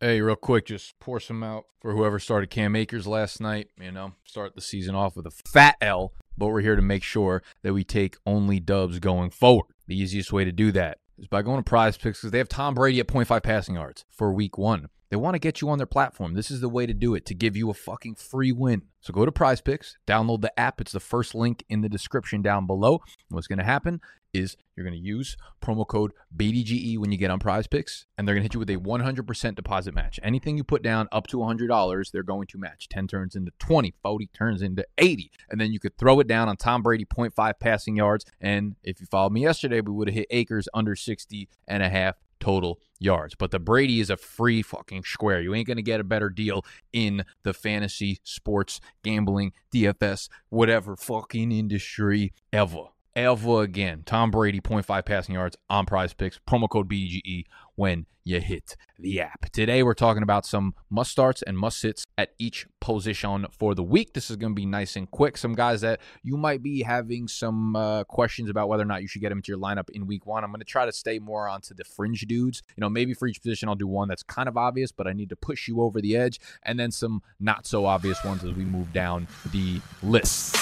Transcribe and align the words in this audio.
Hey, 0.00 0.20
real 0.20 0.36
quick, 0.36 0.66
just 0.66 0.96
pour 1.00 1.18
some 1.18 1.42
out 1.42 1.64
for 1.80 1.92
whoever 1.92 2.20
started 2.20 2.50
Cam 2.50 2.76
Akers 2.76 3.08
last 3.08 3.40
night. 3.40 3.70
You 3.80 3.90
know, 3.90 4.12
start 4.22 4.54
the 4.54 4.60
season 4.60 4.94
off 4.94 5.16
with 5.16 5.26
a 5.26 5.32
fat 5.32 5.74
L, 5.80 6.12
but 6.36 6.46
we're 6.46 6.60
here 6.60 6.76
to 6.76 6.82
make 6.82 7.02
sure 7.02 7.42
that 7.64 7.74
we 7.74 7.82
take 7.82 8.16
only 8.24 8.60
dubs 8.60 9.00
going 9.00 9.30
forward. 9.30 9.66
The 9.88 9.98
easiest 9.98 10.32
way 10.32 10.44
to 10.44 10.52
do 10.52 10.70
that 10.70 10.98
is 11.18 11.26
by 11.26 11.42
going 11.42 11.58
to 11.58 11.68
prize 11.68 11.96
picks 11.96 12.20
because 12.20 12.30
they 12.30 12.38
have 12.38 12.48
Tom 12.48 12.76
Brady 12.76 13.00
at 13.00 13.08
0.5 13.08 13.42
passing 13.42 13.74
yards 13.74 14.04
for 14.08 14.32
week 14.32 14.56
one. 14.56 14.88
They 15.10 15.16
want 15.16 15.34
to 15.34 15.38
get 15.38 15.60
you 15.60 15.70
on 15.70 15.78
their 15.78 15.86
platform. 15.86 16.34
This 16.34 16.50
is 16.50 16.60
the 16.60 16.68
way 16.68 16.86
to 16.86 16.92
do 16.92 17.14
it 17.14 17.24
to 17.26 17.34
give 17.34 17.56
you 17.56 17.70
a 17.70 17.74
fucking 17.74 18.16
free 18.16 18.52
win. 18.52 18.82
So 19.00 19.12
go 19.12 19.24
to 19.24 19.32
Prize 19.32 19.60
Picks, 19.60 19.96
download 20.06 20.42
the 20.42 20.58
app. 20.58 20.80
It's 20.80 20.92
the 20.92 21.00
first 21.00 21.34
link 21.34 21.64
in 21.68 21.80
the 21.80 21.88
description 21.88 22.42
down 22.42 22.66
below. 22.66 23.00
What's 23.30 23.46
going 23.46 23.58
to 23.58 23.64
happen 23.64 24.00
is 24.34 24.56
you're 24.76 24.84
going 24.84 25.00
to 25.00 25.06
use 25.06 25.36
promo 25.62 25.86
code 25.86 26.12
BDGE 26.36 26.98
when 26.98 27.10
you 27.10 27.18
get 27.18 27.30
on 27.30 27.38
Prize 27.38 27.66
Picks, 27.66 28.06
and 28.16 28.26
they're 28.26 28.34
going 28.34 28.42
to 28.42 28.44
hit 28.44 28.54
you 28.54 28.60
with 28.60 28.70
a 28.70 28.76
100% 28.76 29.54
deposit 29.54 29.94
match. 29.94 30.20
Anything 30.22 30.56
you 30.56 30.64
put 30.64 30.82
down 30.82 31.08
up 31.10 31.26
to 31.28 31.38
$100, 31.38 32.10
they're 32.10 32.22
going 32.22 32.46
to 32.48 32.58
match. 32.58 32.88
10 32.88 33.06
turns 33.06 33.34
into 33.34 33.52
20, 33.58 33.94
40 34.02 34.26
turns 34.34 34.62
into 34.62 34.86
80. 34.98 35.30
And 35.48 35.60
then 35.60 35.72
you 35.72 35.80
could 35.80 35.96
throw 35.96 36.20
it 36.20 36.26
down 36.26 36.48
on 36.48 36.56
Tom 36.56 36.82
Brady, 36.82 37.06
0.5 37.06 37.52
passing 37.58 37.96
yards. 37.96 38.26
And 38.40 38.76
if 38.82 39.00
you 39.00 39.06
followed 39.06 39.32
me 39.32 39.42
yesterday, 39.42 39.80
we 39.80 39.92
would 39.92 40.08
have 40.08 40.14
hit 40.14 40.26
Akers 40.30 40.68
under 40.74 40.94
60 40.94 41.48
and 41.66 41.82
a 41.82 41.88
half 41.88 42.16
total 42.40 42.80
yards. 42.98 43.34
But 43.34 43.50
the 43.50 43.58
Brady 43.58 44.00
is 44.00 44.10
a 44.10 44.16
free 44.16 44.62
fucking 44.62 45.04
square. 45.04 45.40
You 45.40 45.54
ain't 45.54 45.66
going 45.66 45.76
to 45.76 45.82
get 45.82 46.00
a 46.00 46.04
better 46.04 46.30
deal 46.30 46.64
in 46.92 47.24
the 47.42 47.54
fantasy 47.54 48.20
sports 48.24 48.80
gambling 49.02 49.52
DFS 49.74 50.28
whatever 50.48 50.96
fucking 50.96 51.52
industry 51.52 52.32
ever. 52.52 52.84
Ever 53.16 53.62
again. 53.62 54.02
Tom 54.06 54.30
Brady 54.30 54.60
0.5 54.60 55.04
passing 55.04 55.34
yards 55.34 55.56
on 55.68 55.86
prize 55.86 56.14
picks. 56.14 56.38
Promo 56.48 56.68
code 56.68 56.88
BGE 56.88 57.44
when 57.78 58.06
you 58.24 58.40
hit 58.40 58.76
the 58.98 59.20
app. 59.20 59.48
Today 59.52 59.84
we're 59.84 59.94
talking 59.94 60.24
about 60.24 60.44
some 60.44 60.74
must 60.90 61.12
starts 61.12 61.42
and 61.42 61.56
must 61.56 61.78
sits 61.78 62.04
at 62.18 62.30
each 62.36 62.66
position 62.80 63.46
for 63.56 63.76
the 63.76 63.84
week. 63.84 64.14
This 64.14 64.30
is 64.30 64.36
going 64.36 64.50
to 64.50 64.56
be 64.56 64.66
nice 64.66 64.96
and 64.96 65.08
quick. 65.08 65.36
Some 65.36 65.54
guys 65.54 65.80
that 65.82 66.00
you 66.24 66.36
might 66.36 66.60
be 66.60 66.82
having 66.82 67.28
some 67.28 67.76
uh, 67.76 68.02
questions 68.04 68.50
about 68.50 68.68
whether 68.68 68.82
or 68.82 68.86
not 68.86 69.00
you 69.00 69.08
should 69.08 69.22
get 69.22 69.28
them 69.28 69.38
into 69.38 69.52
your 69.52 69.60
lineup 69.60 69.88
in 69.90 70.08
week 70.08 70.26
one. 70.26 70.42
I'm 70.42 70.50
going 70.50 70.58
to 70.58 70.66
try 70.66 70.86
to 70.86 70.92
stay 70.92 71.20
more 71.20 71.48
onto 71.48 71.72
the 71.72 71.84
fringe 71.84 72.22
dudes. 72.22 72.64
You 72.76 72.80
know, 72.80 72.90
maybe 72.90 73.14
for 73.14 73.28
each 73.28 73.40
position 73.40 73.68
I'll 73.68 73.76
do 73.76 73.86
one 73.86 74.08
that's 74.08 74.24
kind 74.24 74.48
of 74.48 74.56
obvious, 74.56 74.90
but 74.90 75.06
I 75.06 75.12
need 75.12 75.28
to 75.28 75.36
push 75.36 75.68
you 75.68 75.80
over 75.80 76.00
the 76.00 76.16
edge, 76.16 76.40
and 76.64 76.80
then 76.80 76.90
some 76.90 77.22
not 77.38 77.64
so 77.64 77.86
obvious 77.86 78.22
ones 78.24 78.42
as 78.42 78.52
we 78.52 78.64
move 78.64 78.92
down 78.92 79.28
the 79.52 79.80
list. 80.02 80.56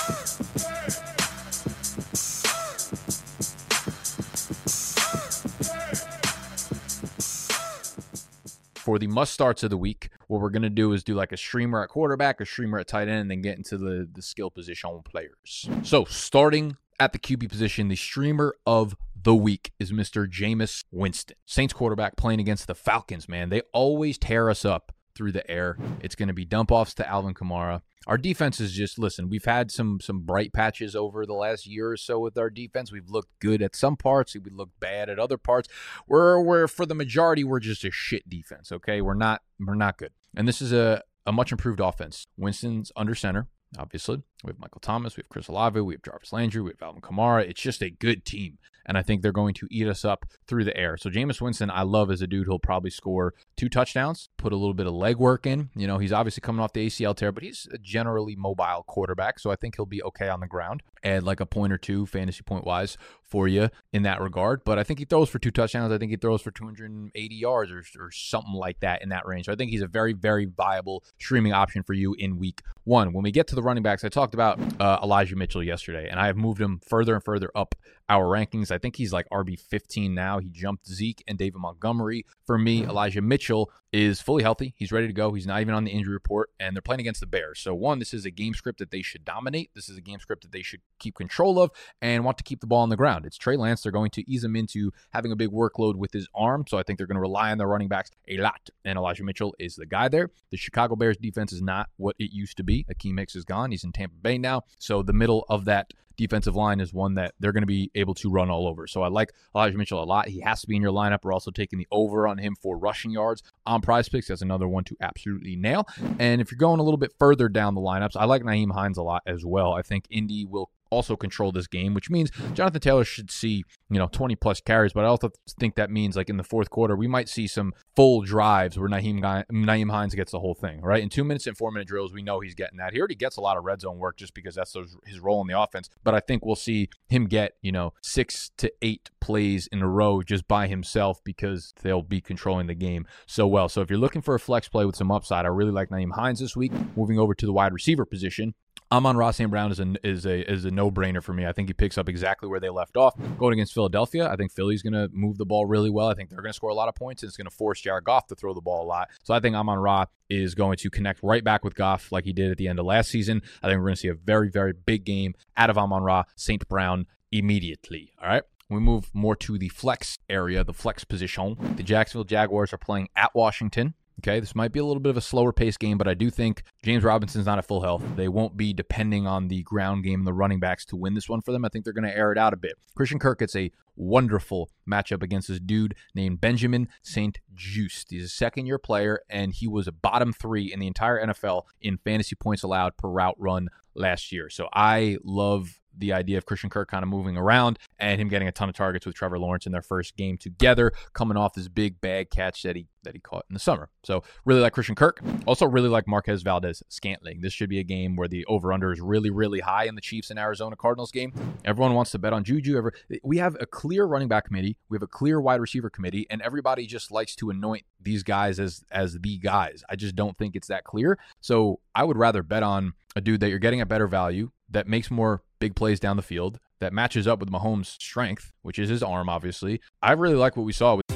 For 8.87 9.01
the 9.01 9.09
must 9.09 9.33
starts 9.33 9.65
of 9.65 9.71
the 9.71 9.77
week, 9.77 10.11
what 10.29 10.41
we're 10.41 10.49
going 10.49 10.63
to 10.63 10.71
do 10.71 10.93
is 10.93 11.03
do 11.03 11.13
like 11.13 11.33
a 11.33 11.37
streamer 11.37 11.83
at 11.83 11.89
quarterback, 11.89 12.41
a 12.41 12.47
streamer 12.47 12.79
at 12.79 12.87
tight 12.87 13.09
end, 13.09 13.23
and 13.23 13.31
then 13.33 13.43
get 13.43 13.57
into 13.57 13.77
the, 13.77 14.09
the 14.13 14.23
skill 14.23 14.49
position 14.49 15.01
players. 15.05 15.69
So, 15.83 16.05
starting 16.05 16.77
at 17.01 17.13
the 17.13 17.19
QB 17.19 17.49
position, 17.49 17.89
the 17.89 17.97
streamer 17.97 18.55
of 18.65 18.97
the 19.21 19.35
week 19.35 19.73
is 19.81 19.91
Mr. 19.91 20.31
Jameis 20.31 20.85
Winston. 20.93 21.37
Saints 21.47 21.75
quarterback 21.75 22.17
playing 22.17 22.39
against 22.39 22.69
the 22.69 22.77
Falcons, 22.77 23.29
man. 23.29 23.49
They 23.49 23.63
always 23.73 24.19
tear 24.19 24.49
us 24.49 24.65
up 24.65 24.93
through 25.17 25.33
the 25.33 25.49
air. 25.51 25.77
It's 26.01 26.15
going 26.15 26.29
to 26.29 26.35
be 26.35 26.45
dump 26.45 26.71
offs 26.71 26.95
to 26.95 27.09
Alvin 27.09 27.35
Kamara. 27.35 27.83
Our 28.07 28.19
defense 28.19 28.61
is 28.61 28.73
just 28.73 28.99
listen. 28.99 29.29
We've 29.29 29.45
had 29.45 29.71
some 29.71 29.99
some 30.01 30.21
bright 30.21 30.53
patches 30.53 30.95
over 30.95 31.27
the 31.27 31.35
last 31.35 31.67
year 31.67 31.91
or 31.91 31.97
so 31.97 32.21
with 32.21 32.39
our 32.39 32.51
defense. 32.51 32.93
We've 32.93 33.09
looked 33.09 33.39
good 33.41 33.63
at 33.63 33.75
some 33.75 33.97
parts. 33.97 34.35
We 34.35 34.51
looked 34.51 34.79
bad 34.79 35.09
at 35.09 35.19
other 35.19 35.39
parts. 35.39 35.69
We're 36.07 36.41
we're 36.41 36.69
for 36.69 36.87
the 36.87 36.95
majority 36.95 37.43
we're 37.43 37.61
just 37.61 37.85
a 37.85 37.91
shit 37.91 38.29
defense. 38.29 38.71
Okay, 38.71 39.01
we're 39.01 39.15
not 39.15 39.43
we're 39.59 39.75
not 39.75 39.99
good. 39.99 40.13
And 40.37 40.47
this 40.47 40.63
is 40.63 40.73
a 40.73 41.03
a 41.27 41.33
much 41.33 41.51
improved 41.51 41.81
offense. 41.81 42.29
Winston's 42.37 42.93
under 42.95 43.15
center 43.15 43.49
obviously. 43.79 44.23
We 44.45 44.51
have 44.51 44.59
Michael 44.59 44.81
Thomas, 44.81 45.17
we 45.17 45.23
have 45.23 45.29
Chris 45.29 45.49
Olave, 45.49 45.81
we 45.81 45.95
have 45.95 46.03
Jarvis 46.03 46.33
Landry, 46.33 46.63
we 46.63 46.71
have 46.71 46.83
Alvin 46.83 47.03
Kamara. 47.03 47.49
It's 47.49 47.61
just 47.61 47.83
a 47.83 47.91
good 47.91 48.25
team. 48.25 48.59
And 48.85 48.97
I 48.97 49.03
think 49.03 49.21
they're 49.23 49.33
going 49.33 49.55
to 49.55 49.67
eat 49.71 49.89
us 49.89 50.05
up 50.05 50.27
through 50.47 50.65
the 50.65 50.77
air. 50.77 50.97
So 50.97 51.11
Jameis 51.11 51.41
Winston, 51.41 51.71
I 51.71 51.83
love 51.83 52.11
as 52.11 52.23
a 52.23 52.27
dude 52.27 52.47
He'll 52.47 52.61
probably 52.61 52.91
score 52.91 53.35
two 53.57 53.69
touchdowns, 53.69 54.29
put 54.37 54.53
a 54.53 54.57
little 54.57 54.75
bit 54.75 54.87
of 54.87 54.93
leg 54.93 55.17
work 55.17 55.47
in. 55.47 55.71
You 55.75 55.87
know, 55.87 55.99
he's 55.99 56.13
obviously 56.13 56.41
coming 56.41 56.63
off 56.63 56.73
the 56.73 56.87
ACL 56.87 57.17
tear, 57.17 57.33
but 57.33 57.43
he's 57.43 57.67
a 57.73 57.79
generally 57.79 58.37
mobile 58.37 58.85
quarterback. 58.87 59.39
So 59.39 59.51
I 59.51 59.57
think 59.57 59.77
he'll 59.77 59.87
be 59.87 60.03
okay 60.03 60.29
on 60.29 60.41
the 60.41 60.47
ground. 60.47 60.83
Add 61.03 61.23
like 61.23 61.41
a 61.41 61.47
point 61.47 61.73
or 61.73 61.79
two 61.79 62.07
fantasy 62.07 62.43
point 62.43 62.65
wise 62.65 62.99
for 63.25 63.49
you 63.49 63.71
in 63.93 64.03
that 64.03 64.21
regard. 64.21 64.63
But 64.65 64.79
I 64.79 64.83
think 64.83 64.99
he 64.99 65.05
throws 65.05 65.29
for 65.29 65.39
two 65.39 65.51
touchdowns. 65.51 65.93
I 65.93 65.99
think 65.99 66.11
he 66.11 66.17
throws 66.17 66.43
for 66.43 66.51
280 66.51 67.35
yards 67.35 67.73
or, 67.73 67.83
or 67.99 68.11
something 68.11 68.55
like 68.55 68.81
that 68.81 69.03
in 69.03 69.09
that 69.11 69.27
range. 69.27 69.47
So 69.47 69.53
I 69.53 69.57
think 69.57 69.71
he's 69.71 69.83
a 69.83 69.89
very, 69.89 70.13
very 70.13 70.45
viable 70.45 71.05
streaming 71.19 71.53
option 71.53 71.83
for 71.83 71.95
you 71.95 72.15
in 72.19 72.39
week 72.39 72.63
one. 72.87 73.13
When 73.13 73.23
we 73.23 73.31
get 73.31 73.49
to 73.49 73.55
the 73.55 73.63
running 73.63 73.83
backs, 73.83 74.05
I 74.05 74.09
talked 74.09 74.33
about 74.33 74.59
uh, 74.81 75.01
Elijah 75.03 75.37
Mitchell 75.37 75.63
yesterday, 75.63 76.09
and 76.09 76.19
I 76.21 76.27
have 76.27 76.37
moved 76.37 76.61
him 76.61 76.81
further 76.87 77.15
and 77.15 77.23
further 77.23 77.51
up 77.55 77.75
our 78.09 78.25
rankings. 78.25 78.71
I 78.71 78.79
think 78.79 78.97
he's 78.97 79.13
like 79.13 79.29
RB 79.31 79.59
15 79.59 80.15
now. 80.15 80.39
He 80.39 80.49
jumped 80.49 80.87
Zeke 80.87 81.23
and 81.27 81.37
David 81.37 81.59
Montgomery. 81.59 82.25
For 82.47 82.57
me, 82.57 82.85
Elijah 82.85 83.21
Mitchell 83.21 83.71
is 83.93 84.21
fully 84.21 84.43
healthy. 84.43 84.75
He's 84.77 84.93
ready 84.93 85.07
to 85.07 85.13
go. 85.13 85.33
He's 85.33 85.47
not 85.47 85.61
even 85.61 85.75
on 85.75 85.85
the 85.85 85.91
injury 85.91 86.13
report, 86.13 86.51
and 86.59 86.75
they're 86.75 86.83
playing 86.83 87.01
against 87.01 87.21
the 87.21 87.27
Bears. 87.27 87.61
So, 87.61 87.75
one, 87.75 87.99
this 87.99 88.13
is 88.13 88.25
a 88.25 88.31
game 88.31 88.55
script 88.55 88.79
that 88.81 88.91
they 88.91 89.03
should 89.03 89.25
dominate. 89.25 89.71
This 89.75 89.89
is 89.89 89.97
a 89.97 90.01
game 90.01 90.19
script 90.19 90.43
that 90.43 90.53
they 90.53 90.63
should 90.63 90.81
keep 90.99 91.15
control 91.15 91.61
of 91.61 91.71
and 92.03 92.25
want 92.25 92.39
to 92.39 92.45
keep 92.45 92.61
the 92.61 92.67
ball 92.67 92.83
on 92.83 92.89
the 92.89 92.97
ground. 92.97 93.27
It's 93.27 93.39
Trey 93.39 93.57
Lance. 93.57 93.83
They're 93.83 93.93
going 93.93 94.11
to 94.11 94.31
ease 94.31 94.45
him 94.45 94.57
into 94.57 94.93
having 95.11 95.33
a 95.33 95.37
big 95.37 95.51
workload 95.51 95.97
with 95.97 96.13
his 96.13 96.29
arm. 96.35 96.65
So, 96.69 96.79
I 96.79 96.83
think 96.83 96.99
they're 96.99 97.07
going 97.07 97.17
to 97.17 97.21
rely 97.21 97.51
on 97.51 97.59
their 97.59 97.69
running 97.69 97.89
backs 97.89 98.11
a 98.29 98.39
lot. 98.39 98.69
And 98.85 98.99
Elijah 98.99 99.25
Mitchell 99.25 99.55
is 99.59 99.77
the 99.77 99.87
guy 99.87 100.09
there. 100.09 100.31
The 100.51 100.57
Chicago 100.57 100.97
Bears 100.97 101.17
defense 101.17 101.53
is 101.53 101.63
not 101.63 101.89
what 101.97 102.17
it 102.19 102.33
used 102.33 102.57
to 102.59 102.65
be. 102.65 102.85
Akiem 102.93 103.19
Hicks 103.19 103.37
is 103.37 103.45
gone. 103.45 103.71
He's 103.71 103.85
in 103.85 103.93
Tampa 103.93 104.17
Bay 104.17 104.39
now. 104.39 104.63
So, 104.79 105.03
the 105.03 105.13
middle 105.13 105.47
of 105.49 105.65
that 105.67 105.93
defensive 106.17 106.57
line 106.57 106.81
is 106.81 106.93
one 106.93 107.15
that 107.15 107.35
they're 107.39 107.53
going 107.53 107.63
to 107.63 107.67
be 107.67 107.91
able 107.95 108.15
to 108.15 108.31
run 108.31 108.51
all 108.51 108.67
over. 108.67 108.87
So 108.87 109.03
I 109.03 109.09
like 109.09 109.33
Elijah 109.55 109.77
Mitchell 109.77 110.03
a 110.03 110.05
lot. 110.05 110.29
He 110.29 110.41
has 110.41 110.61
to 110.63 110.67
be 110.67 110.77
in 110.77 110.83
your 110.83 110.93
lineup. 110.93 111.25
We're 111.25 111.33
also 111.33 111.51
taking 111.51 111.79
the 111.79 111.89
over 111.91 112.27
on 112.27 112.39
him 112.39 112.57
for 112.61 112.77
rushing 112.79 113.11
yards 113.11 113.43
on 113.67 113.81
prize 113.81 114.09
picks. 114.09 114.29
That's 114.29 114.43
another 114.43 114.69
one 114.69 114.85
to 114.85 114.97
absolutely 115.01 115.57
nail. 115.57 115.87
And 116.19 116.41
if 116.41 116.51
you're 116.51 116.59
going 116.59 116.81
a 116.81 116.83
little 116.83 116.99
bit 116.99 117.13
further 117.19 117.49
down 117.49 117.75
the 117.75 117.81
lineups, 117.81 118.17
I 118.17 118.25
like 118.25 118.43
Nyheim 118.43 118.73
Hines 118.73 118.99
a 118.99 119.03
lot 119.03 119.23
as 119.27 119.45
well. 119.45 119.73
I 119.73 119.83
think 119.83 120.07
Indy 120.11 120.45
will 120.45 120.71
also 120.91 121.17
control 121.17 121.53
this 121.53 121.67
game, 121.67 121.95
which 121.95 122.11
means 122.11 122.31
Jonathan 122.55 122.81
Taylor 122.81 123.05
should 123.05 123.31
see, 123.31 123.65
you 123.91 123.99
know, 123.99 124.09
20 124.11 124.37
plus 124.37 124.61
carries. 124.61 124.93
But 124.93 125.05
I 125.05 125.09
also 125.09 125.31
think 125.59 125.75
that 125.77 125.91
means 125.91 126.17
like 126.17 126.31
in 126.31 126.37
the 126.37 126.45
fourth 126.45 126.71
quarter, 126.71 126.97
we 126.97 127.09
might 127.09 127.29
see 127.29 127.47
some 127.47 127.73
full 127.95 128.23
drives 128.23 128.79
where 128.79 128.89
Nyheim, 128.89 129.21
Nyheim 129.51 129.91
Hines 129.91 130.15
gets 130.15 130.33
the 130.33 130.41
whole 130.41 130.55
thing, 130.55 130.81
right? 130.81 131.03
In 131.03 131.09
two 131.09 131.25
minutes 131.25 131.47
and 131.47 131.57
four 131.57 131.71
minute 131.71 131.89
drills, 131.89 132.13
we 132.13 132.23
know 132.23 132.41
he's 132.41 132.55
getting 132.55 132.79
that. 132.79 132.93
He 132.93 132.99
already 132.99 133.15
gets 133.15 133.37
a 133.37 133.41
lot 133.41 133.57
of 133.57 133.65
red 133.65 133.81
zone 133.81 133.99
work 133.99 134.17
just 134.17 134.35
because 134.35 134.55
that's 134.55 134.77
his 135.05 135.21
role 135.21 135.41
in 135.41 135.47
the 135.47 135.59
offense. 135.59 135.89
But 136.05 136.15
I 136.15 136.21
think 136.21 136.45
we'll 136.45 136.57
see 136.57 136.89
him 137.09 137.27
get, 137.27 137.53
you 137.63 137.73
know, 137.73 137.93
six 138.03 138.51
to 138.59 138.73
eight 138.83 139.11
plays 139.21 139.69
in 139.73 139.83
a 139.83 139.89
row 139.89 140.23
just 140.23 140.47
by 140.47 140.69
himself 140.69 141.23
because 141.25 141.75
they'll 141.83 142.03
be 142.03 142.21
controlling 142.21 142.67
the 142.67 142.75
game 142.75 143.07
so 143.27 143.47
well. 143.47 143.69
So 143.69 143.81
if 143.81 143.91
you're 143.91 143.99
looking 143.99 144.23
for 144.23 144.35
a 144.35 144.41
flex 144.41 144.69
play 144.69 144.85
with 144.85 144.97
some 144.97 145.11
upside, 145.11 145.45
I 145.45 145.49
really 145.49 145.73
like 145.73 145.91
Nyheim 145.91 146.13
Hines 146.13 146.41
this 146.41 146.57
week. 146.57 146.73
Moving 146.97 147.19
over 147.19 147.35
to 147.35 147.47
the 147.47 147.53
wide 147.53 147.73
receiver 147.73 148.05
position, 148.05 148.55
Amon-Ra 148.93 149.33
St. 149.33 149.51
Brown 149.51 149.73
is 149.73 149.81
a 149.81 149.95
is 150.07 150.27
a 150.27 150.51
is 150.51 150.65
a 150.65 150.71
no 150.71 150.91
brainer 150.91 151.23
for 151.23 151.33
me. 151.33 151.45
I 151.45 151.53
think 151.53 151.69
he 151.69 151.75
picks 151.75 151.99
up 151.99 152.09
exactly 152.09 152.49
where 152.49 152.61
they 152.61 152.71
left 152.71 152.97
off. 152.97 153.15
Going 153.37 153.55
against 153.55 153.75
Philadelphia, 153.75 154.29
I 154.31 154.37
think 154.37 154.53
Philly's 154.53 154.83
going 154.83 154.93
to 154.93 155.09
move 155.13 155.39
the 155.39 155.45
ball 155.45 155.67
really 155.67 155.91
well. 155.91 156.09
I 156.09 156.15
think 156.15 156.31
they're 156.31 156.41
going 156.41 156.53
to 156.53 156.57
score 156.57 156.71
a 156.71 156.75
lot 156.75 156.89
of 156.89 156.95
points, 156.95 157.23
and 157.23 157.29
it's 157.29 157.37
going 157.37 157.49
to 157.49 157.55
force 157.55 157.81
Jared 157.81 158.05
Goff 158.05 158.29
to 158.29 158.37
throw 158.37 158.55
the 158.55 158.61
ball 158.61 158.85
a 158.85 158.87
lot. 158.87 159.09
So 159.25 159.35
I 159.35 159.41
think 159.41 159.57
Amon 159.57 159.79
Ra 159.79 160.07
is 160.31 160.55
going 160.55 160.77
to 160.79 160.91
connect 160.91 161.21
right 161.23 161.43
back 161.43 161.65
with 161.65 161.75
Goff 161.75 162.13
like 162.13 162.25
he 162.25 162.33
did 162.33 162.51
at 162.51 162.59
the 162.59 162.69
end 162.69 162.79
of 162.79 162.87
last 162.87 163.11
season. 163.11 163.43
I 163.63 163.67
think 163.67 163.79
we're 163.79 163.87
going 163.87 163.95
to 163.95 164.01
see 164.01 164.09
a 164.09 164.15
very 164.15 164.51
very 164.51 164.73
big 164.73 165.05
game 165.05 165.35
out 165.57 165.71
of 165.71 165.77
Amon 165.77 166.03
Ra 166.03 166.25
St. 166.37 166.67
Brown 166.69 167.07
immediately. 167.33 168.13
All 168.23 168.29
right. 168.29 168.43
We 168.69 168.81
move 168.81 169.11
more 169.15 169.37
to 169.37 169.59
the 169.59 169.69
flex 169.69 170.19
area, 170.29 170.65
the 170.65 170.73
flex 170.73 171.05
position. 171.05 171.57
The 171.77 171.85
Jacksonville 171.85 172.25
Jaguars 172.25 172.73
are 172.73 172.79
playing 172.79 173.09
at 173.15 173.33
Washington. 173.33 173.95
Okay, 174.21 174.41
this 174.41 174.55
might 174.55 174.73
be 174.73 174.79
a 174.79 174.85
little 174.85 175.01
bit 175.01 175.11
of 175.11 175.17
a 175.17 175.23
slower 175.23 175.53
pace 175.53 175.77
game, 175.77 175.99
but 175.99 176.09
I 176.09 176.15
do 176.15 176.31
think 176.31 176.63
James 176.83 177.05
Robinson's 177.05 177.45
not 177.45 177.59
at 177.59 177.67
full 177.67 177.83
health. 177.83 178.03
They 178.17 178.29
won't 178.29 178.57
be 178.57 178.73
depending 178.73 179.27
on 179.27 179.49
the 179.49 179.63
ground 179.63 180.05
game 180.05 180.21
and 180.21 180.27
the 180.27 180.33
running 180.33 180.59
backs 180.59 180.87
to 180.87 180.97
win 180.97 181.15
this 181.15 181.29
one 181.29 181.43
for 181.43 181.53
them. 181.53 181.65
I 181.65 181.69
think 181.69 181.85
they're 181.85 181.93
going 181.93 182.09
to 182.09 182.17
air 182.17 182.33
it 182.33 182.39
out 182.39 182.55
a 182.55 182.57
bit. 182.57 182.73
Christian 182.95 183.19
Kirk 183.19 183.41
gets 183.41 183.55
a 183.55 183.71
wonderful 183.95 184.71
matchup 184.89 185.23
against 185.23 185.49
this 185.49 185.61
dude 185.61 185.95
named 186.15 186.41
Benjamin 186.41 186.89
St. 187.03 187.39
Juste. 187.55 188.11
He's 188.11 188.25
a 188.25 188.29
second 188.29 188.67
year 188.67 188.79
player, 188.79 189.21
and 189.29 189.53
he 189.53 189.67
was 189.69 189.87
a 189.87 189.93
bottom 189.93 190.33
three 190.33 190.73
in 190.73 190.81
the 190.81 190.87
entire 190.87 191.25
NFL 191.27 191.65
in 191.83 191.99
fantasy 191.99 192.37
points 192.37 192.63
allowed 192.63 192.97
per 192.97 193.09
route 193.09 193.37
run 193.39 193.69
last 193.95 194.33
year. 194.33 194.49
So 194.49 194.69
I 194.73 195.19
love 195.25 195.81
the 195.97 196.13
idea 196.13 196.39
of 196.39 196.47
Christian 196.47 196.71
Kirk 196.71 196.89
kind 196.89 197.03
of 197.03 197.09
moving 197.09 197.37
around 197.37 197.79
and 197.99 198.21
him 198.21 198.29
getting 198.29 198.49
a 198.49 198.53
ton 198.53 198.69
of 198.69 198.75
targets 198.75 199.07
with 199.07 199.15
Trevor 199.15 199.39
Lawrence 199.39 199.67
in 199.67 199.73
their 199.73 199.83
first 199.83 200.17
game 200.17 200.37
together, 200.39 200.93
coming 201.13 201.37
off 201.37 201.55
this 201.55 201.69
big 201.69 202.01
bag 202.01 202.31
catch 202.31 202.63
that 202.63 202.77
he 202.77 202.87
that 203.03 203.15
he 203.15 203.21
caught 203.21 203.45
in 203.49 203.55
the 203.55 203.61
summer. 203.61 203.89
So 204.03 204.25
really 204.45 204.61
like 204.61 204.73
Christian 204.73 204.97
Kirk. 204.97 205.21
Also 205.47 205.65
really 205.65 205.89
like 205.89 206.09
Marquez 206.09 206.43
Valdes 206.43 206.83
Scantling. 206.89 207.41
This 207.41 207.53
should 207.53 207.69
be 207.69 207.79
a 207.79 207.85
game 207.85 208.17
where 208.17 208.27
the 208.27 208.45
over 208.47 208.73
under 208.73 208.93
is 208.93 209.01
really 209.01 209.31
really 209.31 209.61
high 209.61 209.85
in 209.85 209.95
the 209.95 210.01
Chiefs 210.01 210.31
and 210.31 210.39
Arizona 210.39 210.77
Cardinals 210.77 211.13
game. 211.13 211.33
Everyone 211.65 211.95
wants 211.95 212.11
to 212.11 212.19
bet 212.19 212.33
on 212.33 212.45
Juju. 212.45 212.77
Ever 212.77 212.93
we 213.23 213.39
have 213.39 213.57
a 213.61 213.67
clear 213.67 214.05
running 214.05 214.29
back 214.29 214.47
committee, 214.47 214.77
we 214.89 214.97
have 214.97 215.03
a 215.03 215.09
clear 215.09 215.41
wide 215.41 215.61
receiver 215.61 215.89
committee, 215.89 216.27
and 216.31 216.43
everybody 216.43 216.87
just 216.87 217.11
likes 217.11 217.35
to 217.37 217.51
anoint 217.51 217.85
these 218.01 218.23
guys 218.23 218.59
as 218.59 218.85
as 218.91 219.19
the 219.21 219.39
guys. 219.39 219.85
I 219.89 219.97
just 219.97 220.17
don't 220.17 220.37
think 220.37 220.57
it's 220.57 220.69
that 220.69 220.85
clear. 220.85 221.19
So 221.41 221.81
I 221.95 222.05
would 222.05 222.17
rather 222.17 222.43
bet 222.43 222.63
on 222.63 222.95
a 223.15 223.21
dude 223.21 223.41
that 223.41 223.49
you're 223.49 223.59
getting 223.59 223.81
a 223.81 223.87
better 223.87 224.09
value 224.09 224.51
that 224.69 224.87
makes 224.87 225.11
more 225.11 225.43
big 225.59 225.75
plays 225.75 226.01
down 226.01 226.17
the 226.17 226.23
field 226.23 226.59
that 226.81 226.93
matches 226.93 227.27
up 227.27 227.41
with 227.41 227.51
Mahomes' 227.51 227.87
strength, 227.87 228.53
which 228.63 228.79
is 228.79 228.89
his 228.89 229.03
arm, 229.03 229.29
obviously. 229.29 229.81
I 230.03 230.13
really 230.13 230.35
like 230.35 230.57
what 230.57 230.67
we 230.67 230.73
saw 230.73 230.97
with 230.97 231.16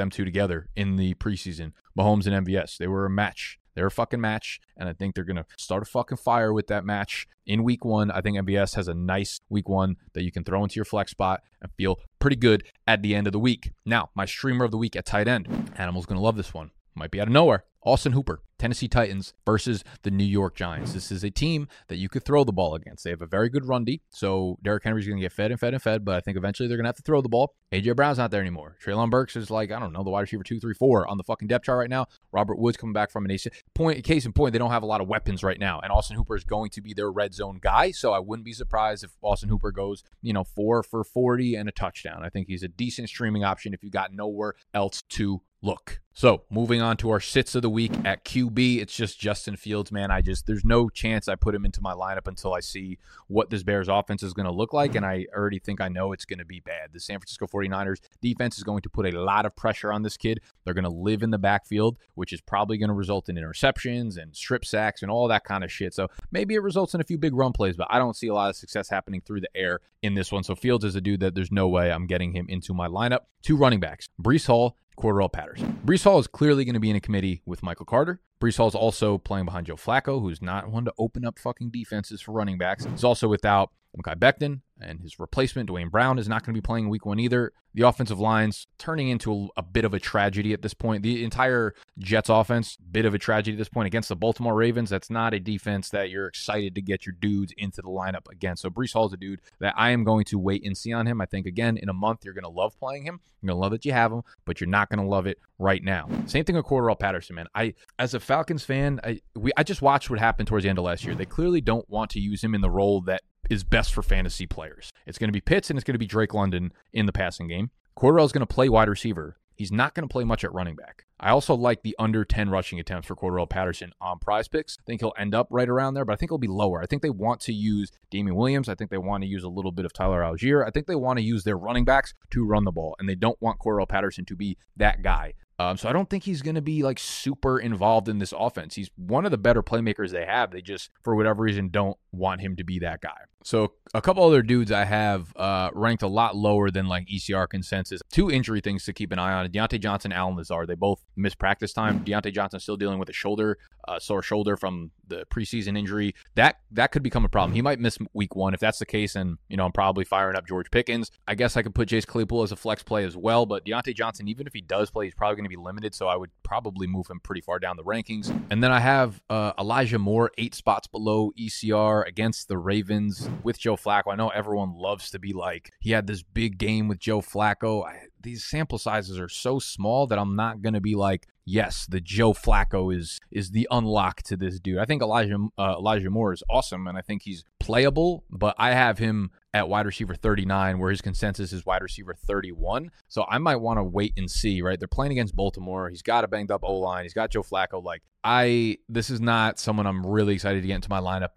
them 0.00 0.10
two 0.10 0.24
together 0.24 0.68
in 0.74 0.96
the 0.96 1.14
preseason. 1.14 1.72
Mahomes 1.98 2.26
and 2.26 2.46
MVS, 2.46 2.78
they 2.78 2.86
were 2.86 3.06
a 3.06 3.10
match. 3.10 3.58
They're 3.74 3.86
a 3.86 3.90
fucking 3.90 4.20
match, 4.20 4.60
and 4.76 4.88
I 4.88 4.92
think 4.92 5.14
they're 5.14 5.24
gonna 5.24 5.46
start 5.56 5.82
a 5.82 5.86
fucking 5.86 6.18
fire 6.18 6.52
with 6.52 6.66
that 6.66 6.84
match 6.84 7.28
in 7.46 7.62
week 7.62 7.84
one. 7.84 8.10
I 8.10 8.20
think 8.20 8.36
MVS 8.36 8.74
has 8.74 8.88
a 8.88 8.94
nice 8.94 9.40
week 9.48 9.68
one 9.68 9.96
that 10.14 10.22
you 10.22 10.32
can 10.32 10.42
throw 10.42 10.62
into 10.62 10.76
your 10.76 10.84
flex 10.84 11.12
spot 11.12 11.40
and 11.62 11.70
feel 11.76 12.00
pretty 12.18 12.36
good 12.36 12.64
at 12.86 13.02
the 13.02 13.14
end 13.14 13.26
of 13.26 13.32
the 13.32 13.38
week. 13.38 13.72
Now, 13.86 14.10
my 14.14 14.24
streamer 14.24 14.64
of 14.64 14.70
the 14.70 14.78
week 14.78 14.96
at 14.96 15.06
tight 15.06 15.28
end. 15.28 15.70
Animal's 15.76 16.06
gonna 16.06 16.20
love 16.20 16.36
this 16.36 16.52
one. 16.52 16.72
Might 16.94 17.10
be 17.10 17.20
out 17.20 17.28
of 17.28 17.32
nowhere. 17.32 17.64
Austin 17.82 18.12
Hooper, 18.12 18.42
Tennessee 18.58 18.88
Titans 18.88 19.32
versus 19.46 19.82
the 20.02 20.10
New 20.10 20.24
York 20.24 20.54
Giants. 20.54 20.92
This 20.92 21.10
is 21.10 21.24
a 21.24 21.30
team 21.30 21.66
that 21.88 21.96
you 21.96 22.10
could 22.10 22.24
throw 22.24 22.44
the 22.44 22.52
ball 22.52 22.74
against. 22.74 23.04
They 23.04 23.10
have 23.10 23.22
a 23.22 23.26
very 23.26 23.48
good 23.48 23.64
run 23.64 23.84
D, 23.84 24.02
so 24.10 24.58
Derrick 24.62 24.84
Henry's 24.84 25.06
going 25.06 25.16
to 25.16 25.22
get 25.22 25.32
fed 25.32 25.50
and 25.50 25.58
fed 25.58 25.72
and 25.72 25.82
fed, 25.82 26.04
but 26.04 26.16
I 26.16 26.20
think 26.20 26.36
eventually 26.36 26.68
they're 26.68 26.76
going 26.76 26.84
to 26.84 26.88
have 26.88 26.96
to 26.96 27.02
throw 27.02 27.22
the 27.22 27.30
ball. 27.30 27.54
AJ 27.72 27.96
Brown's 27.96 28.18
not 28.18 28.30
there 28.30 28.42
anymore. 28.42 28.76
Treylon 28.84 29.08
Burks 29.08 29.34
is 29.34 29.50
like, 29.50 29.72
I 29.72 29.78
don't 29.78 29.94
know, 29.94 30.04
the 30.04 30.10
wide 30.10 30.20
receiver 30.20 30.42
two, 30.42 30.60
three, 30.60 30.74
four 30.74 31.08
on 31.08 31.16
the 31.16 31.24
fucking 31.24 31.48
depth 31.48 31.64
chart 31.64 31.78
right 31.78 31.88
now. 31.88 32.06
Robert 32.32 32.58
Woods 32.58 32.76
coming 32.76 32.92
back 32.92 33.10
from 33.10 33.24
an 33.24 33.30
AC. 33.30 33.48
Point, 33.74 34.04
case 34.04 34.26
in 34.26 34.34
point, 34.34 34.52
they 34.52 34.58
don't 34.58 34.70
have 34.72 34.82
a 34.82 34.86
lot 34.86 35.00
of 35.00 35.08
weapons 35.08 35.42
right 35.42 35.58
now, 35.58 35.80
and 35.80 35.90
Austin 35.90 36.16
Hooper 36.16 36.36
is 36.36 36.44
going 36.44 36.68
to 36.70 36.82
be 36.82 36.92
their 36.92 37.10
red 37.10 37.32
zone 37.32 37.60
guy, 37.62 37.92
so 37.92 38.12
I 38.12 38.18
wouldn't 38.18 38.44
be 38.44 38.52
surprised 38.52 39.04
if 39.04 39.12
Austin 39.22 39.48
Hooper 39.48 39.72
goes, 39.72 40.04
you 40.20 40.34
know, 40.34 40.44
four 40.44 40.82
for 40.82 41.02
40 41.02 41.54
and 41.54 41.66
a 41.66 41.72
touchdown. 41.72 42.22
I 42.22 42.28
think 42.28 42.48
he's 42.48 42.62
a 42.62 42.68
decent 42.68 43.08
streaming 43.08 43.42
option 43.42 43.72
if 43.72 43.82
you 43.82 43.88
got 43.88 44.12
nowhere 44.12 44.54
else 44.74 45.00
to 45.10 45.40
look. 45.62 46.00
So, 46.12 46.42
moving 46.50 46.82
on 46.82 46.96
to 46.98 47.10
our 47.10 47.20
sits 47.20 47.54
of 47.54 47.62
the 47.62 47.70
week 47.70 47.92
at 48.04 48.24
QB, 48.24 48.82
it's 48.82 48.94
just 48.94 49.18
Justin 49.18 49.56
Fields, 49.56 49.90
man. 49.90 50.10
I 50.10 50.20
just, 50.20 50.46
there's 50.46 50.64
no 50.64 50.88
chance 50.90 51.28
I 51.28 51.34
put 51.34 51.54
him 51.54 51.64
into 51.64 51.80
my 51.80 51.94
lineup 51.94 52.26
until 52.26 52.52
I 52.52 52.60
see 52.60 52.98
what 53.28 53.48
this 53.48 53.62
Bears 53.62 53.88
offense 53.88 54.22
is 54.22 54.34
going 54.34 54.44
to 54.44 54.52
look 54.52 54.74
like. 54.74 54.96
And 54.96 55.06
I 55.06 55.26
already 55.34 55.60
think 55.60 55.80
I 55.80 55.88
know 55.88 56.12
it's 56.12 56.26
going 56.26 56.40
to 56.40 56.44
be 56.44 56.60
bad. 56.60 56.90
The 56.92 57.00
San 57.00 57.20
Francisco 57.20 57.46
49ers 57.46 58.00
defense 58.20 58.58
is 58.58 58.64
going 58.64 58.82
to 58.82 58.90
put 58.90 59.06
a 59.06 59.18
lot 59.18 59.46
of 59.46 59.56
pressure 59.56 59.92
on 59.92 60.02
this 60.02 60.16
kid. 60.18 60.40
They're 60.64 60.74
going 60.74 60.84
to 60.84 60.90
live 60.90 61.22
in 61.22 61.30
the 61.30 61.38
backfield, 61.38 61.96
which 62.16 62.34
is 62.34 62.40
probably 62.42 62.76
going 62.76 62.88
to 62.88 62.94
result 62.94 63.28
in 63.28 63.36
interceptions 63.36 64.18
and 64.18 64.36
strip 64.36 64.66
sacks 64.66 65.02
and 65.02 65.10
all 65.10 65.26
that 65.28 65.44
kind 65.44 65.64
of 65.64 65.72
shit. 65.72 65.94
So, 65.94 66.08
maybe 66.32 66.54
it 66.54 66.62
results 66.62 66.92
in 66.92 67.00
a 67.00 67.04
few 67.04 67.16
big 67.16 67.34
run 67.34 67.52
plays, 67.52 67.76
but 67.76 67.86
I 67.88 67.98
don't 67.98 68.16
see 68.16 68.26
a 68.26 68.34
lot 68.34 68.50
of 68.50 68.56
success 68.56 68.90
happening 68.90 69.22
through 69.22 69.40
the 69.40 69.56
air 69.56 69.80
in 70.02 70.14
this 70.14 70.32
one. 70.32 70.42
So, 70.42 70.54
Fields 70.54 70.84
is 70.84 70.96
a 70.96 71.00
dude 71.00 71.20
that 71.20 71.34
there's 71.34 71.52
no 71.52 71.68
way 71.68 71.92
I'm 71.92 72.06
getting 72.06 72.32
him 72.32 72.46
into 72.48 72.74
my 72.74 72.88
lineup. 72.88 73.20
Two 73.42 73.56
running 73.56 73.80
backs, 73.80 74.08
Breece 74.20 74.48
Hall 74.48 74.76
Cordarrelle 75.00 75.32
Patterson. 75.32 75.80
Breece 75.84 76.04
Hall 76.04 76.18
is 76.18 76.26
clearly 76.26 76.64
going 76.64 76.74
to 76.74 76.80
be 76.80 76.90
in 76.90 76.96
a 76.96 77.00
committee 77.00 77.42
with 77.46 77.62
Michael 77.62 77.86
Carter. 77.86 78.20
Breece 78.40 78.56
Hall 78.56 78.68
is 78.68 78.74
also 78.74 79.18
playing 79.18 79.46
behind 79.46 79.66
Joe 79.66 79.76
Flacco, 79.76 80.20
who's 80.20 80.40
not 80.42 80.70
one 80.70 80.84
to 80.84 80.92
open 80.98 81.24
up 81.24 81.38
fucking 81.38 81.70
defenses 81.70 82.20
for 82.20 82.32
running 82.32 82.58
backs. 82.58 82.84
He's 82.84 83.04
also 83.04 83.28
without 83.28 83.70
Mekhi 83.96 84.16
Becton, 84.16 84.60
and 84.82 85.00
his 85.00 85.18
replacement, 85.18 85.68
Duane 85.68 85.88
Brown, 85.88 86.18
is 86.18 86.28
not 86.28 86.44
going 86.44 86.54
to 86.54 86.60
be 86.60 86.64
playing 86.64 86.88
week 86.88 87.06
one 87.06 87.18
either. 87.18 87.52
The 87.74 87.86
offensive 87.86 88.18
line's 88.18 88.66
turning 88.78 89.08
into 89.08 89.32
a, 89.32 89.60
a, 89.60 89.62
bit 89.62 89.84
of 89.84 89.94
a 89.94 90.00
tragedy 90.00 90.52
at 90.52 90.62
this 90.62 90.74
point. 90.74 91.02
The 91.02 91.22
entire 91.22 91.74
Jets 91.98 92.28
offense, 92.28 92.76
bit 92.76 93.04
of 93.04 93.14
a 93.14 93.18
tragedy 93.18 93.52
at 93.52 93.58
this 93.58 93.68
point 93.68 93.86
against 93.86 94.08
the 94.08 94.16
Baltimore 94.16 94.54
Ravens. 94.54 94.90
That's 94.90 95.10
not 95.10 95.34
a 95.34 95.40
defense 95.40 95.90
that 95.90 96.10
you're 96.10 96.26
excited 96.26 96.74
to 96.74 96.82
get 96.82 97.06
your 97.06 97.14
dudes 97.20 97.52
into 97.56 97.80
the 97.80 97.88
lineup 97.88 98.28
again. 98.30 98.56
So 98.56 98.70
Breece 98.70 98.92
Hall's 98.92 99.12
a 99.12 99.16
dude 99.16 99.40
that 99.60 99.74
I 99.76 99.90
am 99.90 100.02
going 100.02 100.24
to 100.26 100.38
wait 100.38 100.64
and 100.64 100.76
see 100.76 100.92
on 100.92 101.06
him. 101.06 101.20
I 101.20 101.26
think 101.26 101.46
again 101.46 101.76
in 101.76 101.88
a 101.88 101.94
month 101.94 102.24
you're 102.24 102.34
going 102.34 102.42
to 102.44 102.50
love 102.50 102.78
playing 102.78 103.04
him. 103.04 103.20
You're 103.40 103.48
going 103.48 103.56
to 103.56 103.60
love 103.60 103.72
that 103.72 103.84
you 103.84 103.92
have 103.92 104.12
him, 104.12 104.22
but 104.44 104.60
you're 104.60 104.68
not 104.68 104.90
going 104.90 104.98
to 104.98 105.08
love 105.08 105.26
it 105.26 105.38
right 105.58 105.82
now. 105.82 106.08
Same 106.26 106.44
thing 106.44 106.56
with 106.56 106.66
Cordarrelle 106.66 106.98
Patterson, 106.98 107.36
man. 107.36 107.46
I 107.54 107.74
as 107.98 108.14
a 108.14 108.20
Falcons 108.20 108.64
fan, 108.64 109.00
I 109.04 109.20
we 109.36 109.52
I 109.56 109.62
just 109.62 109.80
watched 109.80 110.10
what 110.10 110.18
happened 110.18 110.48
towards 110.48 110.64
the 110.64 110.70
end 110.70 110.78
of 110.78 110.84
last 110.84 111.04
year. 111.04 111.14
They 111.14 111.24
clearly 111.24 111.60
don't 111.60 111.88
want 111.88 112.10
to 112.10 112.20
use 112.20 112.42
him 112.42 112.54
in 112.54 112.60
the 112.60 112.70
role 112.70 113.00
that 113.02 113.22
is 113.50 113.64
best 113.64 113.92
for 113.92 114.02
fantasy 114.02 114.46
players. 114.46 114.90
It's 115.06 115.18
going 115.18 115.28
to 115.28 115.32
be 115.32 115.40
Pitts 115.40 115.68
and 115.68 115.78
it's 115.78 115.84
going 115.84 115.94
to 115.94 115.98
be 115.98 116.06
Drake 116.06 116.32
London 116.32 116.72
in 116.92 117.04
the 117.04 117.12
passing 117.12 117.48
game. 117.48 117.70
Cordarrelle 117.98 118.24
is 118.24 118.32
going 118.32 118.46
to 118.46 118.54
play 118.54 118.70
wide 118.70 118.88
receiver. 118.88 119.36
He's 119.56 119.72
not 119.72 119.94
going 119.94 120.08
to 120.08 120.12
play 120.12 120.24
much 120.24 120.42
at 120.42 120.54
running 120.54 120.74
back. 120.74 121.04
I 121.18 121.30
also 121.30 121.54
like 121.54 121.82
the 121.82 121.94
under 121.98 122.24
10 122.24 122.48
rushing 122.48 122.80
attempts 122.80 123.08
for 123.08 123.14
Cordell 123.14 123.50
Patterson 123.50 123.92
on 124.00 124.18
prize 124.18 124.48
picks. 124.48 124.78
I 124.80 124.82
think 124.86 125.02
he'll 125.02 125.12
end 125.18 125.34
up 125.34 125.48
right 125.50 125.68
around 125.68 125.92
there, 125.92 126.06
but 126.06 126.14
I 126.14 126.16
think 126.16 126.30
he'll 126.30 126.38
be 126.38 126.48
lower. 126.48 126.80
I 126.80 126.86
think 126.86 127.02
they 127.02 127.10
want 127.10 127.42
to 127.42 127.52
use 127.52 127.92
Damien 128.10 128.36
Williams. 128.36 128.70
I 128.70 128.74
think 128.74 128.90
they 128.90 128.96
want 128.96 129.22
to 129.22 129.28
use 129.28 129.44
a 129.44 129.50
little 129.50 129.70
bit 129.70 129.84
of 129.84 129.92
Tyler 129.92 130.22
Allgeier. 130.22 130.66
I 130.66 130.70
think 130.70 130.86
they 130.86 130.94
want 130.94 131.18
to 131.18 131.22
use 131.22 131.44
their 131.44 131.58
running 131.58 131.84
backs 131.84 132.14
to 132.30 132.46
run 132.46 132.64
the 132.64 132.72
ball, 132.72 132.96
and 132.98 133.06
they 133.06 133.14
don't 133.14 133.36
want 133.42 133.58
Cordell 133.58 133.86
Patterson 133.86 134.24
to 134.26 134.36
be 134.36 134.56
that 134.78 135.02
guy. 135.02 135.34
Um, 135.58 135.76
so 135.76 135.90
I 135.90 135.92
don't 135.92 136.08
think 136.08 136.24
he's 136.24 136.40
going 136.40 136.54
to 136.54 136.62
be 136.62 136.82
like 136.82 136.98
super 136.98 137.60
involved 137.60 138.08
in 138.08 138.18
this 138.18 138.32
offense. 138.34 138.76
He's 138.76 138.90
one 138.96 139.26
of 139.26 139.30
the 139.30 139.36
better 139.36 139.62
playmakers 139.62 140.10
they 140.10 140.24
have. 140.24 140.52
They 140.52 140.62
just, 140.62 140.88
for 141.02 141.14
whatever 141.14 141.42
reason, 141.42 141.68
don't 141.68 141.98
want 142.12 142.40
him 142.40 142.56
to 142.56 142.64
be 142.64 142.78
that 142.78 143.02
guy. 143.02 143.18
So 143.42 143.72
a 143.92 144.00
couple 144.00 144.24
other 144.24 144.42
dudes 144.42 144.70
I 144.70 144.84
have 144.84 145.34
uh, 145.36 145.70
ranked 145.74 146.02
a 146.02 146.08
lot 146.08 146.36
lower 146.36 146.70
than 146.70 146.86
like 146.86 147.06
ECR 147.08 147.48
consensus. 147.48 148.00
Two 148.10 148.30
injury 148.30 148.60
things 148.60 148.84
to 148.84 148.92
keep 148.92 149.12
an 149.12 149.18
eye 149.18 149.32
on: 149.32 149.48
Diontae 149.48 149.80
Johnson, 149.80 150.12
and 150.12 150.18
Allen 150.18 150.36
Lazard. 150.36 150.68
They 150.68 150.74
both 150.74 151.02
missed 151.16 151.38
practice 151.38 151.72
time. 151.72 152.04
Diontae 152.04 152.32
Johnson 152.32 152.60
still 152.60 152.76
dealing 152.76 152.98
with 152.98 153.08
a 153.08 153.12
shoulder, 153.12 153.58
uh, 153.88 153.98
sore 153.98 154.22
shoulder 154.22 154.56
from 154.56 154.90
the 155.08 155.26
preseason 155.26 155.76
injury. 155.76 156.14
That 156.36 156.60
that 156.70 156.92
could 156.92 157.02
become 157.02 157.24
a 157.24 157.28
problem. 157.28 157.54
He 157.54 157.62
might 157.62 157.80
miss 157.80 157.98
week 158.12 158.36
one 158.36 158.54
if 158.54 158.60
that's 158.60 158.78
the 158.78 158.86
case. 158.86 159.16
And 159.16 159.38
you 159.48 159.56
know 159.56 159.64
I'm 159.64 159.72
probably 159.72 160.04
firing 160.04 160.36
up 160.36 160.46
George 160.46 160.70
Pickens. 160.70 161.10
I 161.26 161.34
guess 161.34 161.56
I 161.56 161.62
could 161.62 161.74
put 161.74 161.88
Chase 161.88 162.04
Claypool 162.04 162.42
as 162.42 162.52
a 162.52 162.56
flex 162.56 162.82
play 162.82 163.04
as 163.04 163.16
well. 163.16 163.46
But 163.46 163.64
Diontae 163.64 163.94
Johnson, 163.94 164.28
even 164.28 164.46
if 164.46 164.52
he 164.52 164.60
does 164.60 164.90
play, 164.90 165.06
he's 165.06 165.14
probably 165.14 165.36
going 165.36 165.44
to 165.44 165.50
to 165.50 165.56
be 165.56 165.62
limited, 165.62 165.94
so 165.94 166.08
I 166.08 166.16
would 166.16 166.30
probably 166.42 166.86
move 166.86 167.08
him 167.08 167.20
pretty 167.20 167.40
far 167.40 167.58
down 167.58 167.76
the 167.76 167.84
rankings. 167.84 168.30
And 168.50 168.62
then 168.62 168.70
I 168.72 168.80
have 168.80 169.20
uh, 169.28 169.52
Elijah 169.58 169.98
Moore, 169.98 170.30
eight 170.38 170.54
spots 170.54 170.86
below 170.86 171.32
ECR 171.38 172.06
against 172.06 172.48
the 172.48 172.58
Ravens 172.58 173.28
with 173.42 173.58
Joe 173.58 173.76
Flacco. 173.76 174.12
I 174.12 174.16
know 174.16 174.28
everyone 174.28 174.74
loves 174.74 175.10
to 175.10 175.18
be 175.18 175.32
like, 175.32 175.72
he 175.80 175.90
had 175.90 176.06
this 176.06 176.22
big 176.22 176.58
game 176.58 176.88
with 176.88 176.98
Joe 176.98 177.20
Flacco. 177.20 177.86
I, 177.86 178.06
these 178.20 178.44
sample 178.44 178.78
sizes 178.78 179.18
are 179.18 179.28
so 179.28 179.58
small 179.58 180.06
that 180.06 180.18
I'm 180.18 180.36
not 180.36 180.62
going 180.62 180.74
to 180.74 180.80
be 180.80 180.94
like, 180.94 181.26
yes, 181.44 181.86
the 181.86 182.00
Joe 182.00 182.32
Flacco 182.32 182.94
is 182.94 183.18
is 183.30 183.50
the 183.50 183.66
unlock 183.70 184.22
to 184.24 184.36
this 184.36 184.60
dude. 184.60 184.78
I 184.78 184.84
think 184.84 185.02
Elijah 185.02 185.38
uh, 185.58 185.74
Elijah 185.78 186.10
Moore 186.10 186.32
is 186.32 186.42
awesome, 186.50 186.86
and 186.86 186.96
I 186.96 187.00
think 187.00 187.22
he's 187.22 187.44
playable. 187.58 188.24
But 188.30 188.54
I 188.58 188.72
have 188.72 188.98
him 188.98 189.30
at 189.52 189.68
wide 189.68 189.86
receiver 189.86 190.14
39, 190.14 190.78
where 190.78 190.90
his 190.90 191.00
consensus 191.00 191.52
is 191.52 191.66
wide 191.66 191.82
receiver 191.82 192.14
31. 192.14 192.90
So 193.08 193.24
I 193.28 193.38
might 193.38 193.56
want 193.56 193.78
to 193.78 193.84
wait 193.84 194.12
and 194.16 194.30
see. 194.30 194.62
Right, 194.62 194.78
they're 194.78 194.88
playing 194.88 195.12
against 195.12 195.34
Baltimore. 195.34 195.88
He's 195.88 196.02
got 196.02 196.24
a 196.24 196.28
banged 196.28 196.50
up 196.50 196.62
O 196.62 196.74
line. 196.76 197.04
He's 197.04 197.14
got 197.14 197.30
Joe 197.30 197.42
Flacco. 197.42 197.82
Like 197.82 198.02
I, 198.22 198.78
this 198.88 199.10
is 199.10 199.20
not 199.20 199.58
someone 199.58 199.86
I'm 199.86 200.06
really 200.06 200.34
excited 200.34 200.62
to 200.62 200.66
get 200.66 200.76
into 200.76 200.90
my 200.90 201.00
lineup 201.00 201.36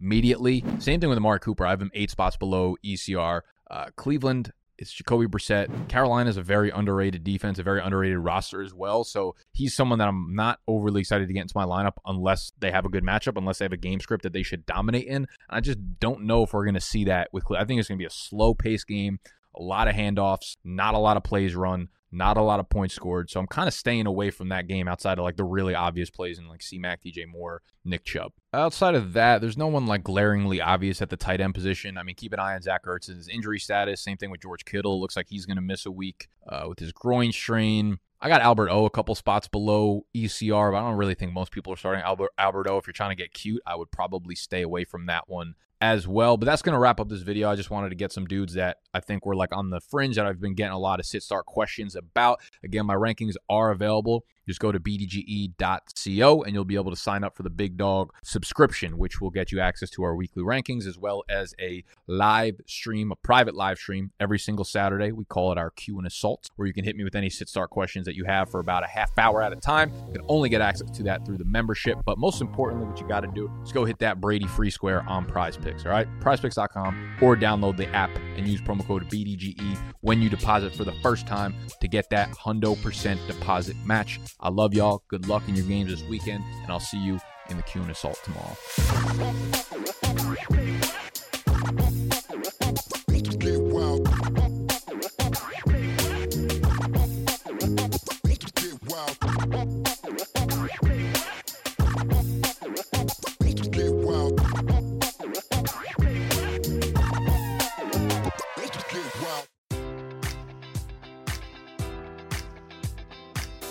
immediately. 0.00 0.64
Same 0.78 1.00
thing 1.00 1.08
with 1.08 1.18
Amari 1.18 1.40
Cooper. 1.40 1.66
I 1.66 1.70
have 1.70 1.82
him 1.82 1.90
eight 1.94 2.10
spots 2.10 2.36
below 2.36 2.76
ECR. 2.84 3.42
Uh, 3.70 3.86
Cleveland, 3.96 4.52
it's 4.78 4.92
Jacoby 4.92 5.26
Brissett. 5.26 5.88
Carolina 5.88 6.30
is 6.30 6.36
a 6.36 6.42
very 6.42 6.70
underrated 6.70 7.24
defense, 7.24 7.58
a 7.58 7.62
very 7.64 7.80
underrated 7.80 8.18
roster 8.18 8.62
as 8.62 8.72
well. 8.72 9.02
So 9.02 9.34
he's 9.52 9.74
someone 9.74 9.98
that 9.98 10.08
I'm 10.08 10.34
not 10.34 10.60
overly 10.68 11.00
excited 11.00 11.26
to 11.26 11.34
get 11.34 11.42
into 11.42 11.56
my 11.56 11.64
lineup 11.64 11.94
unless 12.06 12.52
they 12.58 12.70
have 12.70 12.84
a 12.84 12.88
good 12.88 13.04
matchup, 13.04 13.36
unless 13.36 13.58
they 13.58 13.64
have 13.64 13.72
a 13.72 13.76
game 13.76 13.98
script 14.00 14.22
that 14.22 14.32
they 14.32 14.44
should 14.44 14.64
dominate 14.66 15.06
in. 15.06 15.26
I 15.50 15.60
just 15.60 15.78
don't 15.98 16.22
know 16.22 16.44
if 16.44 16.52
we're 16.52 16.64
going 16.64 16.74
to 16.74 16.80
see 16.80 17.04
that 17.04 17.28
with. 17.32 17.44
I 17.50 17.64
think 17.64 17.80
it's 17.80 17.88
going 17.88 17.98
to 17.98 18.02
be 18.02 18.06
a 18.06 18.10
slow 18.10 18.54
pace 18.54 18.84
game, 18.84 19.18
a 19.54 19.62
lot 19.62 19.88
of 19.88 19.94
handoffs, 19.94 20.56
not 20.62 20.94
a 20.94 20.98
lot 20.98 21.16
of 21.16 21.24
plays 21.24 21.56
run. 21.56 21.88
Not 22.10 22.38
a 22.38 22.42
lot 22.42 22.58
of 22.58 22.70
points 22.70 22.94
scored. 22.94 23.28
So 23.28 23.38
I'm 23.38 23.46
kind 23.46 23.68
of 23.68 23.74
staying 23.74 24.06
away 24.06 24.30
from 24.30 24.48
that 24.48 24.66
game 24.66 24.88
outside 24.88 25.18
of 25.18 25.24
like 25.24 25.36
the 25.36 25.44
really 25.44 25.74
obvious 25.74 26.08
plays 26.08 26.38
in 26.38 26.48
like 26.48 26.62
C 26.62 26.78
Mac, 26.78 27.02
DJ 27.02 27.26
Moore, 27.26 27.62
Nick 27.84 28.04
Chubb. 28.04 28.32
Outside 28.54 28.94
of 28.94 29.12
that, 29.12 29.40
there's 29.40 29.58
no 29.58 29.66
one 29.66 29.86
like 29.86 30.04
glaringly 30.04 30.60
obvious 30.60 31.02
at 31.02 31.10
the 31.10 31.16
tight 31.16 31.40
end 31.40 31.54
position. 31.54 31.98
I 31.98 32.02
mean, 32.02 32.14
keep 32.14 32.32
an 32.32 32.40
eye 32.40 32.54
on 32.54 32.62
Zach 32.62 32.84
Ertz's 32.86 33.28
injury 33.28 33.58
status. 33.58 34.00
Same 34.00 34.16
thing 34.16 34.30
with 34.30 34.40
George 34.40 34.64
Kittle. 34.64 35.00
Looks 35.00 35.16
like 35.16 35.28
he's 35.28 35.44
going 35.44 35.56
to 35.56 35.62
miss 35.62 35.84
a 35.84 35.90
week 35.90 36.28
uh, 36.48 36.64
with 36.68 36.78
his 36.78 36.92
groin 36.92 37.30
strain. 37.32 37.98
I 38.20 38.28
got 38.28 38.40
Albert 38.40 38.70
O 38.70 38.84
a 38.84 38.90
couple 38.90 39.14
spots 39.14 39.46
below 39.46 40.04
ECR, 40.16 40.72
but 40.72 40.78
I 40.78 40.88
don't 40.88 40.96
really 40.96 41.14
think 41.14 41.32
most 41.32 41.52
people 41.52 41.72
are 41.72 41.76
starting 41.76 42.02
Albert 42.02 42.32
Albert 42.36 42.68
O. 42.68 42.78
If 42.78 42.86
you're 42.86 42.92
trying 42.92 43.10
to 43.10 43.22
get 43.22 43.32
cute, 43.32 43.62
I 43.66 43.76
would 43.76 43.90
probably 43.92 44.34
stay 44.34 44.62
away 44.62 44.84
from 44.84 45.06
that 45.06 45.28
one 45.28 45.54
as 45.80 46.06
well. 46.08 46.36
But 46.36 46.46
that's 46.46 46.62
going 46.62 46.74
to 46.74 46.78
wrap 46.78 47.00
up 47.00 47.08
this 47.08 47.22
video. 47.22 47.50
I 47.50 47.56
just 47.56 47.70
wanted 47.70 47.90
to 47.90 47.94
get 47.94 48.12
some 48.12 48.26
dudes 48.26 48.54
that 48.54 48.78
I 48.92 49.00
think 49.00 49.26
were 49.26 49.36
like 49.36 49.54
on 49.54 49.70
the 49.70 49.80
fringe 49.80 50.16
that 50.16 50.26
I've 50.26 50.40
been 50.40 50.54
getting 50.54 50.72
a 50.72 50.78
lot 50.78 51.00
of 51.00 51.06
sit 51.06 51.22
start 51.22 51.46
questions 51.46 51.94
about. 51.94 52.40
Again, 52.64 52.86
my 52.86 52.94
rankings 52.94 53.34
are 53.48 53.70
available. 53.70 54.24
Just 54.48 54.60
go 54.60 54.72
to 54.72 54.80
bdge.co 54.80 56.42
and 56.42 56.54
you'll 56.54 56.64
be 56.64 56.76
able 56.76 56.90
to 56.90 56.96
sign 56.96 57.22
up 57.22 57.36
for 57.36 57.42
the 57.42 57.50
Big 57.50 57.76
Dog 57.76 58.14
subscription, 58.24 58.96
which 58.96 59.20
will 59.20 59.28
get 59.28 59.52
you 59.52 59.60
access 59.60 59.90
to 59.90 60.02
our 60.02 60.16
weekly 60.16 60.42
rankings 60.42 60.86
as 60.86 60.96
well 60.96 61.22
as 61.28 61.54
a 61.60 61.84
live 62.06 62.58
stream, 62.66 63.12
a 63.12 63.16
private 63.16 63.54
live 63.54 63.76
stream 63.76 64.10
every 64.18 64.38
single 64.38 64.64
Saturday. 64.64 65.12
We 65.12 65.26
call 65.26 65.52
it 65.52 65.58
our 65.58 65.70
Q 65.70 65.98
and 65.98 66.06
Assault, 66.06 66.48
where 66.56 66.66
you 66.66 66.72
can 66.72 66.84
hit 66.84 66.96
me 66.96 67.04
with 67.04 67.14
any 67.14 67.28
sit 67.28 67.50
start 67.50 67.68
questions 67.68 68.06
that 68.06 68.16
you 68.16 68.24
have 68.24 68.50
for 68.50 68.58
about 68.58 68.84
a 68.84 68.86
half 68.86 69.10
hour 69.18 69.42
at 69.42 69.52
a 69.52 69.56
time. 69.56 69.92
You 70.06 70.14
can 70.14 70.24
only 70.28 70.48
get 70.48 70.62
access 70.62 70.90
to 70.92 71.02
that 71.02 71.26
through 71.26 71.36
the 71.36 71.44
membership. 71.44 71.98
But 72.06 72.16
most 72.16 72.40
importantly, 72.40 72.86
what 72.86 72.98
you 72.98 73.06
got 73.06 73.20
to 73.20 73.30
do 73.34 73.52
is 73.62 73.70
go 73.70 73.84
hit 73.84 73.98
that 73.98 74.18
Brady 74.18 74.46
free 74.46 74.70
square 74.70 75.06
on 75.06 75.26
prize 75.26 75.58
picks. 75.68 75.84
All 75.84 75.92
right, 75.92 76.08
prizepicks.com 76.20 77.16
or 77.20 77.36
download 77.36 77.76
the 77.76 77.88
app 77.88 78.10
and 78.36 78.46
use 78.46 78.60
promo 78.60 78.86
code 78.86 79.08
BDGE 79.10 79.78
when 80.00 80.22
you 80.22 80.28
deposit 80.28 80.74
for 80.74 80.84
the 80.84 80.94
first 81.02 81.26
time 81.26 81.54
to 81.80 81.88
get 81.88 82.08
that 82.10 82.30
hundo 82.30 82.80
percent 82.82 83.20
deposit 83.26 83.76
match. 83.84 84.20
I 84.40 84.48
love 84.48 84.74
y'all. 84.74 85.02
Good 85.08 85.28
luck 85.28 85.48
in 85.48 85.54
your 85.54 85.66
games 85.66 85.90
this 85.90 86.02
weekend, 86.08 86.44
and 86.62 86.72
I'll 86.72 86.80
see 86.80 86.98
you 86.98 87.18
in 87.50 87.56
the 87.56 87.62
Q 87.62 87.82
and 87.82 87.90
Assault 87.90 88.18
tomorrow. 88.24 88.56